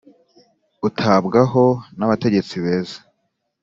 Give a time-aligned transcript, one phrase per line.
[0.87, 1.65] utambwa ho
[1.97, 2.99] nabategetsi beza